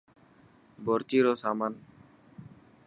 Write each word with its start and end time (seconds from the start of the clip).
بورچي 0.85 1.19
رو 1.25 1.33
سامان. 1.43 1.73